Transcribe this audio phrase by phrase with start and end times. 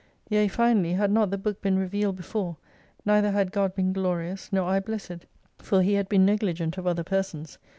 [0.29, 2.57] Yea finally, had not the Book been revealed before,
[3.05, 5.27] neither had God been glorious, nor I blessed,
[5.59, 7.59] for He had been negligent of other persons.